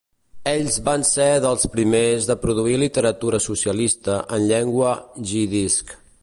Ells 0.51 0.77
van 0.85 1.03
ser 1.09 1.27
dels 1.43 1.67
primers 1.75 2.25
de 2.29 2.37
produir 2.45 2.79
literatura 2.85 3.41
socialista 3.49 4.17
en 4.39 4.49
llengua 4.55 4.97
jiddisch. 5.35 5.95